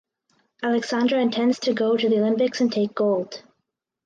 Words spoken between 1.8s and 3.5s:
to the Olympics and take gold.